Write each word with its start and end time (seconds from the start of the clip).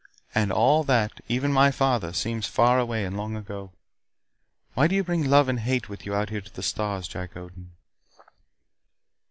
And 0.33 0.51
all 0.51 0.83
that 0.85 1.21
even 1.27 1.53
my 1.53 1.69
father 1.69 2.11
seems 2.11 2.47
far 2.47 2.79
away 2.79 3.05
and 3.05 3.15
long 3.15 3.35
ago. 3.35 3.71
Why 4.73 4.87
do 4.87 4.95
you 4.95 5.03
bring 5.03 5.25
love 5.29 5.47
and 5.47 5.59
hate 5.59 5.89
with 5.89 6.07
you 6.07 6.15
out 6.15 6.31
here 6.31 6.41
to 6.41 6.51
the 6.55 6.63
stars, 6.63 7.07
Jack 7.07 7.37
Odin?" 7.37 7.73